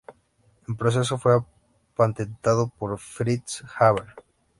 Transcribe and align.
El 0.67 0.75
proceso 0.77 1.19
fue 1.19 1.43
patentado 1.95 2.69
por 2.69 2.97
Fritz 2.97 3.63
Haber. 3.77 4.15